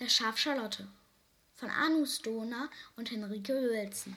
[0.00, 0.86] Das Schaf Charlotte
[1.56, 4.16] von Anu Stoner und Henrike Wilson.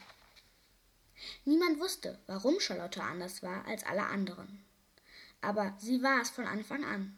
[1.43, 4.63] Niemand wusste, warum Charlotte anders war als alle anderen.
[5.41, 7.17] Aber sie war es von Anfang an.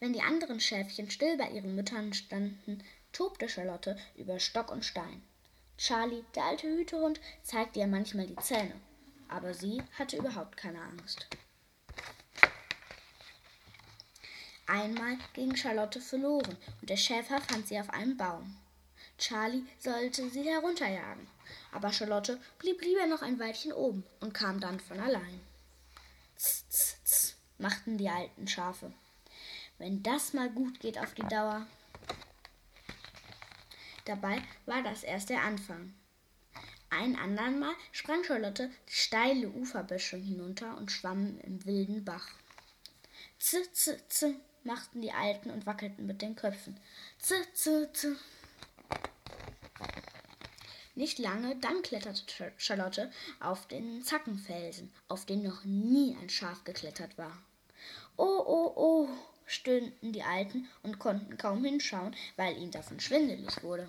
[0.00, 5.22] Wenn die anderen Schäfchen still bei ihren Müttern standen, tobte Charlotte über Stock und Stein.
[5.76, 8.80] Charlie, der alte Hütehund, zeigte ihr manchmal die Zähne,
[9.28, 11.26] aber sie hatte überhaupt keine Angst.
[14.66, 18.56] Einmal ging Charlotte verloren und der Schäfer fand sie auf einem Baum.
[19.18, 21.26] Charlie sollte sie herunterjagen,
[21.72, 25.40] aber Charlotte blieb lieber noch ein Weilchen oben und kam dann von allein.
[26.36, 28.92] Tz, tz, tz, machten die alten Schafe.
[29.78, 31.66] Wenn das mal gut geht auf die Dauer.
[34.04, 35.94] Dabei war das erst der Anfang.
[36.90, 42.28] Ein andern Mal sprang Charlotte die steile Uferböschung hinunter und schwamm im wilden Bach.
[43.38, 44.34] Z, z, z,
[44.66, 46.78] machten die Alten und wackelten mit den Köpfen.
[47.18, 48.16] Z, z, z.
[50.94, 53.10] Nicht lange, dann kletterte Charlotte
[53.40, 57.36] auf den Zackenfelsen, auf den noch nie ein Schaf geklettert war.
[58.16, 59.08] Oh, oh, oh,
[59.44, 63.88] stöhnten die Alten und konnten kaum hinschauen, weil ihnen davon schwindelig wurde.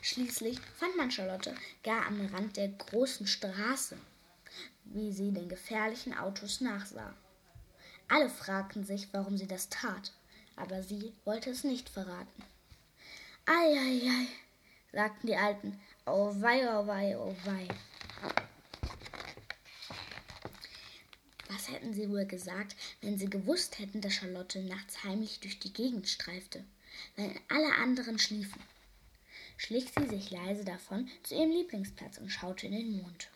[0.00, 3.98] Schließlich fand man Charlotte gar am Rand der großen Straße,
[4.84, 7.14] wie sie den gefährlichen Autos nachsah.
[8.10, 10.12] Alle fragten sich, warum sie das tat,
[10.56, 12.42] aber sie wollte es nicht verraten.
[13.46, 14.26] Ei, ei, ei,
[14.92, 15.80] sagten die Alten.
[16.06, 17.68] Oh wei, oh wei, oh wei.
[21.48, 25.72] Was hätten sie wohl gesagt, wenn sie gewusst hätten, dass Charlotte nachts heimlich durch die
[25.72, 26.64] Gegend streifte,
[27.14, 28.60] wenn alle anderen schliefen?
[29.56, 33.28] Schlich sie sich leise davon zu ihrem Lieblingsplatz und schaute in den Mond.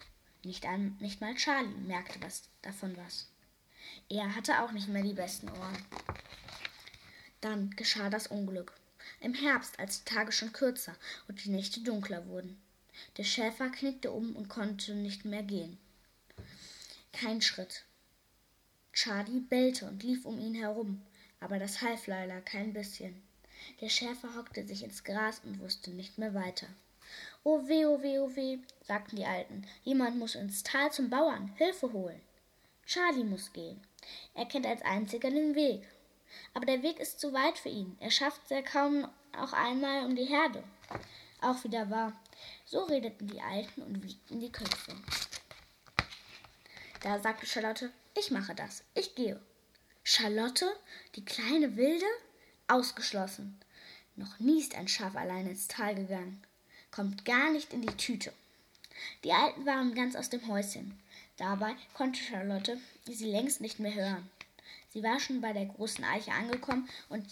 [0.42, 3.28] Nicht, an, nicht mal Charlie merkte was davon was.
[4.08, 5.84] Er hatte auch nicht mehr die besten Ohren.
[7.40, 8.72] Dann geschah das Unglück.
[9.20, 10.94] Im Herbst, als die Tage schon kürzer
[11.28, 12.60] und die Nächte dunkler wurden.
[13.16, 15.78] Der Schäfer knickte um und konnte nicht mehr gehen.
[17.12, 17.84] Kein Schritt.
[18.92, 21.02] Charlie bellte und lief um ihn herum,
[21.40, 23.22] aber das half leider kein bisschen.
[23.80, 26.68] Der Schäfer hockte sich ins Gras und wusste nicht mehr weiter.
[27.42, 29.66] Oh weh, oh weh, oh weh, sagten die Alten.
[29.82, 32.20] Jemand muss ins Tal zum Bauern Hilfe holen.
[32.86, 33.80] Charlie muss gehen.
[34.34, 35.86] Er kennt als einziger den Weg.
[36.52, 37.96] Aber der Weg ist zu weit für ihn.
[38.00, 40.62] Er schafft es ja kaum auch einmal um die Herde.
[41.40, 42.12] Auch wieder wahr.
[42.64, 44.94] So redeten die Alten und wiegten die Köpfe.
[47.02, 48.82] Da sagte Charlotte, ich mache das.
[48.94, 49.40] Ich gehe.
[50.02, 50.66] Charlotte,
[51.16, 52.06] die kleine Wilde?
[52.66, 53.60] Ausgeschlossen.
[54.16, 56.42] Noch nie ist ein Schaf allein ins Tal gegangen.
[56.90, 58.32] Kommt gar nicht in die Tüte.
[59.24, 60.98] Die Alten waren ganz aus dem Häuschen.
[61.36, 64.30] Dabei konnte Charlotte sie längst nicht mehr hören.
[64.90, 67.26] Sie war schon bei der großen Eiche angekommen und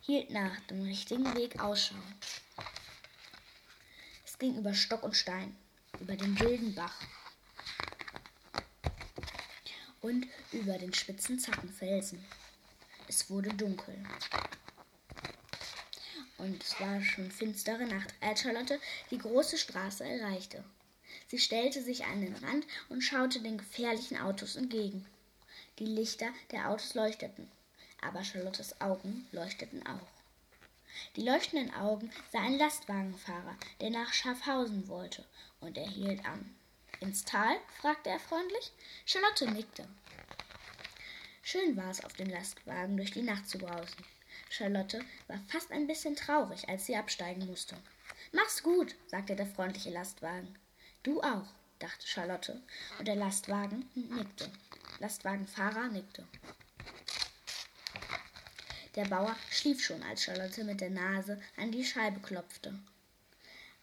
[0.00, 1.94] hielt nach dem richtigen Weg Ausschau.
[4.26, 5.56] Es ging über Stock und Stein,
[6.00, 7.00] über den wilden Bach
[10.00, 12.24] und über den spitzen Zackenfelsen.
[13.06, 14.02] Es wurde dunkel.
[16.38, 18.80] Und es war schon finstere Nacht, als Charlotte
[19.10, 20.64] die große Straße erreichte.
[21.30, 25.06] Sie stellte sich an den Rand und schaute den gefährlichen Autos entgegen.
[25.78, 27.48] Die Lichter der Autos leuchteten,
[28.00, 30.08] aber Charlottes Augen leuchteten auch.
[31.14, 35.24] Die leuchtenden Augen sah ein Lastwagenfahrer, der nach Schaffhausen wollte,
[35.60, 36.52] und er hielt an.
[36.98, 37.56] Ins Tal?
[37.80, 38.72] fragte er freundlich.
[39.06, 39.86] Charlotte nickte.
[41.44, 44.04] Schön war es, auf dem Lastwagen durch die Nacht zu brausen.
[44.48, 47.76] Charlotte war fast ein bisschen traurig, als sie absteigen musste.
[48.32, 50.58] Mach's gut, sagte der freundliche Lastwagen.
[51.02, 51.46] Du auch,
[51.78, 52.60] dachte Charlotte,
[52.98, 54.50] und der Lastwagen nickte.
[54.98, 56.26] Lastwagenfahrer nickte.
[58.96, 62.78] Der Bauer schlief schon, als Charlotte mit der Nase an die Scheibe klopfte.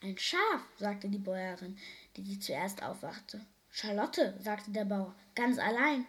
[0.04, 1.80] Ein Schaf, sagte die Bäuerin,
[2.16, 3.44] die zuerst aufwachte.
[3.72, 6.06] Charlotte, sagte der Bauer, ganz allein.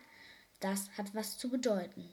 [0.61, 2.13] Das hat was zu bedeuten.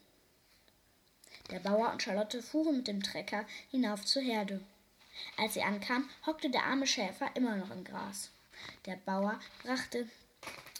[1.50, 4.62] Der Bauer und Charlotte fuhren mit dem Trecker hinauf zur Herde.
[5.36, 8.30] Als sie ankamen, hockte der arme Schäfer immer noch im Gras.
[8.86, 10.08] Der Bauer brachte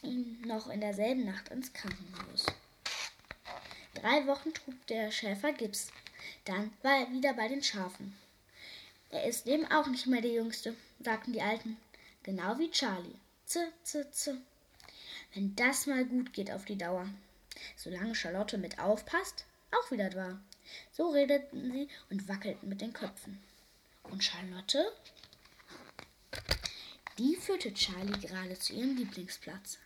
[0.02, 2.46] ihn noch in derselben Nacht ins Krankenhaus.
[3.94, 5.88] Drei Wochen trug der Schäfer Gips.
[6.44, 8.16] Dann war er wieder bei den Schafen.
[9.10, 11.76] Er ist eben auch nicht mehr der Jüngste, sagten die Alten.
[12.22, 13.14] Genau wie Charlie.
[13.46, 14.36] Z, z, z.
[15.34, 17.08] Wenn das mal gut geht auf die Dauer.
[17.76, 20.40] Solange Charlotte mit aufpasst, auch wieder wahr.
[20.92, 23.42] So redeten sie und wackelten mit den Köpfen.
[24.04, 24.92] Und Charlotte?
[27.18, 29.78] Die führte Charlie gerade zu ihrem Lieblingsplatz.